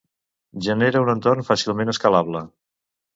Genera 0.67 1.03
un 1.05 1.11
entorn 1.13 1.45
fàcilment 1.49 1.93
escalable. 1.93 2.43